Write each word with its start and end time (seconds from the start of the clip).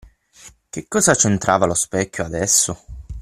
Che 0.69 0.85
cosa 0.87 1.13
c'entrava 1.13 1.67
lo 1.67 1.75
specchio, 1.75 2.23
adesso? 2.23 2.83